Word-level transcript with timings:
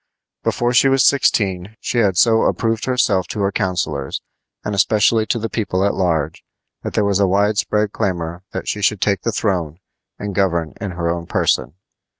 Before 0.43 0.73
she 0.73 0.89
was 0.89 1.03
sixteen 1.05 1.75
she 1.79 1.99
had 1.99 2.17
so 2.17 2.41
approved 2.41 2.85
herself 2.85 3.27
to 3.27 3.41
her 3.41 3.51
counselors, 3.51 4.23
and 4.65 4.73
especially 4.73 5.27
to 5.27 5.37
the 5.37 5.47
people 5.47 5.85
at 5.85 5.93
large, 5.93 6.43
that 6.81 6.95
there 6.95 7.05
was 7.05 7.19
a 7.19 7.27
wide 7.27 7.59
spread 7.59 7.91
clamor 7.91 8.41
that 8.51 8.67
she 8.67 8.81
should 8.81 8.99
take 8.99 9.21
the 9.21 9.31
throne 9.31 9.77
and 10.17 10.33
govern 10.33 10.73
in 10.81 10.89
her 10.93 11.07
own 11.07 11.27
person. 11.27 11.75